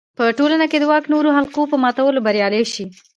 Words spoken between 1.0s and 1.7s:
نورو حلقو